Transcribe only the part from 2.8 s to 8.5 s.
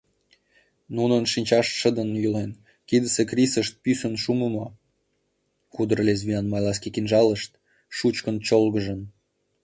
кидысе крисышт— пӱсын шумымо, кудыр лезвиян малайский кинжалышт,— шучкын